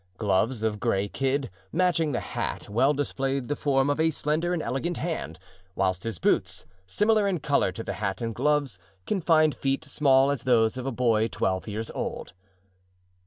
Gloves 0.17 0.63
of 0.63 0.79
gray 0.79 1.07
kid, 1.07 1.51
matching 1.71 2.11
the 2.11 2.19
hat, 2.19 2.67
well 2.67 2.91
displayed 2.91 3.47
the 3.47 3.55
form 3.55 3.87
of 3.87 3.99
a 3.99 4.09
slender 4.09 4.51
and 4.51 4.59
elegant 4.63 4.97
hand; 4.97 5.37
whilst 5.75 6.05
his 6.05 6.17
boots, 6.17 6.65
similar 6.87 7.27
in 7.27 7.39
color 7.39 7.71
to 7.71 7.83
the 7.83 7.93
hat 8.01 8.19
and 8.19 8.33
gloves, 8.33 8.79
confined 9.05 9.53
feet 9.53 9.85
small 9.85 10.31
as 10.31 10.41
those 10.41 10.75
of 10.75 10.87
a 10.87 10.91
boy 10.91 11.27
twelve 11.27 11.67
years 11.67 11.91
old. 11.91 12.33